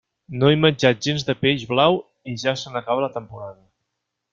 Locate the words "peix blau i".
1.43-2.37